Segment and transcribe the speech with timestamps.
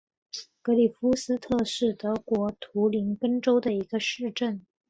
[0.63, 4.65] 格里夫斯特是德国图林根州的一个市镇。